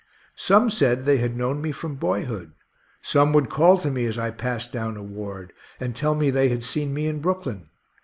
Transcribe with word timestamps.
Some 0.33 0.71
said 0.71 1.05
they 1.05 1.17
had 1.17 1.37
known 1.37 1.61
me 1.61 1.71
from 1.71 1.93
boyhood. 1.93 2.53
Some 3.03 3.33
would 3.33 3.51
call 3.51 3.77
to 3.77 3.91
me 3.91 4.05
as 4.07 4.17
I 4.17 4.31
passed 4.31 4.73
down 4.73 4.97
a 4.97 5.03
ward, 5.03 5.53
and 5.79 5.95
tell 5.95 6.15
me 6.15 6.31
they 6.31 6.49
had 6.49 6.63
seen 6.63 6.91
me 6.91 7.05
in 7.05 7.19
Brooklyn. 7.19 7.69